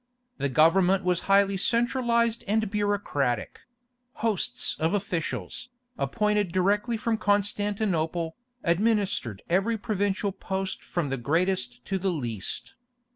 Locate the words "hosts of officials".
4.13-5.69